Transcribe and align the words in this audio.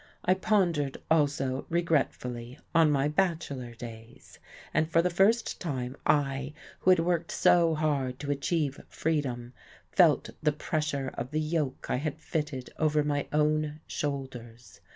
I 0.25 0.33
pondered 0.33 0.97
also, 1.11 1.67
regretfully, 1.69 2.57
on 2.73 2.89
my 2.89 3.07
bachelor 3.07 3.75
days. 3.75 4.39
And 4.73 4.89
for 4.89 4.99
the 4.99 5.11
first 5.11 5.59
time, 5.61 5.95
I, 6.07 6.55
who 6.79 6.89
had 6.89 6.99
worked 7.01 7.31
so 7.31 7.75
hard 7.75 8.17
to 8.21 8.31
achieve 8.31 8.81
freedom, 8.89 9.53
felt 9.91 10.31
the 10.41 10.53
pressure 10.53 11.09
of 11.13 11.29
the 11.29 11.39
yoke 11.39 11.85
I 11.87 11.97
had 11.97 12.17
fitted 12.17 12.71
over 12.79 13.03
my 13.03 13.27
own 13.31 13.79
shoulders. 13.85 14.81